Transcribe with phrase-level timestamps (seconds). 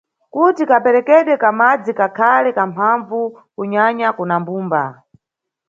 [0.33, 3.19] Kuti kaperekedwe ka madzi kakhale kamphambvu
[3.55, 4.83] kunyanya kuna mbumba.